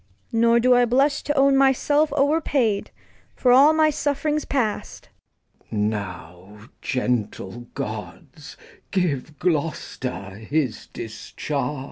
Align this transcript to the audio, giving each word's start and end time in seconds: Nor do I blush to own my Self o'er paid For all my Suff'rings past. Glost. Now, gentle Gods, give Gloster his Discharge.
Nor 0.31 0.59
do 0.59 0.73
I 0.73 0.85
blush 0.85 1.21
to 1.21 1.37
own 1.37 1.55
my 1.55 1.71
Self 1.73 2.11
o'er 2.13 2.41
paid 2.41 2.89
For 3.35 3.51
all 3.51 3.71
my 3.71 3.91
Suff'rings 3.91 4.45
past. 4.45 5.09
Glost. 5.59 5.69
Now, 5.71 6.69
gentle 6.81 7.67
Gods, 7.75 8.57
give 8.89 9.37
Gloster 9.37 10.39
his 10.39 10.87
Discharge. 10.87 11.79